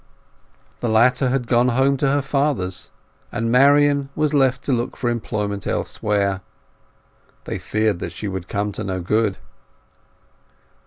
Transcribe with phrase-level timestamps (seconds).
[0.79, 2.89] The later had gone home to her father's,
[3.31, 6.41] and Marian had left to look for employment elsewhere.
[7.43, 9.37] They feared she would come to no good.